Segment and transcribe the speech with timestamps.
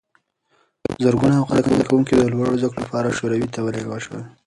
[1.03, 4.21] زرګونه افغان زدکوونکي د لوړو زده کړو لپاره شوروي ته ولېږل شول.